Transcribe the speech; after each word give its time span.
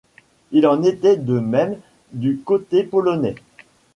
Il 0.51 0.65
en 0.65 0.81
était 0.81 1.15
de 1.15 1.37
même 1.39 1.79
du 2.11 2.39
côté 2.39 2.81
polonais. 2.83 3.35